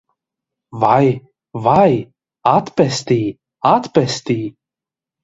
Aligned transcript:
Vai, 0.83 1.09
vai! 1.67 1.89
Atpestī! 2.53 3.19
Atpestī! 3.73 4.39